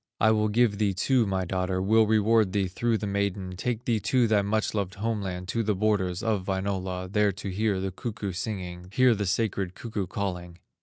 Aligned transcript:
"I 0.19 0.31
will 0.31 0.47
give 0.49 0.79
thee 0.79 0.95
too 0.95 1.27
my 1.27 1.45
daughter, 1.45 1.79
Will 1.79 2.07
reward 2.07 2.53
thee 2.53 2.67
through 2.67 2.97
the 2.97 3.05
maiden, 3.05 3.55
Take 3.55 3.85
thee 3.85 3.99
to 3.99 4.25
thy 4.27 4.41
much 4.41 4.73
loved 4.73 4.95
home 4.95 5.21
land, 5.21 5.47
To 5.49 5.61
the 5.61 5.75
borders 5.75 6.23
of 6.23 6.47
Wainola, 6.47 7.07
There 7.11 7.31
to 7.33 7.49
hear 7.49 7.79
the 7.79 7.91
cuckoo 7.91 8.31
singing, 8.31 8.87
Hear 8.93 9.13
the 9.13 9.27
sacred 9.27 9.75
cuckoo 9.75 10.07
calling." 10.07 10.57